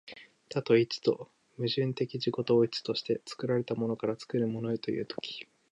[0.49, 1.17] 多と一との
[1.57, 5.45] 矛盾的自己同一として、作られたものから作るものへという時、